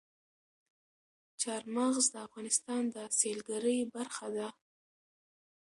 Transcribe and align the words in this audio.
چار 1.41 1.63
مغز 1.75 2.05
د 2.11 2.15
افغانستان 2.27 2.83
د 2.93 2.97
سیلګرۍ 3.19 3.79
برخه 3.95 4.27
ده. 4.35 4.47